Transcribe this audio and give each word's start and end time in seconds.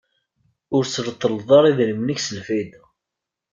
Ur 0.75 0.83
s-treṭṭleḍ 0.85 1.49
ara 1.57 1.67
idrimen-ik 1.71 2.19
s 2.21 2.27
lfayda. 2.37 2.83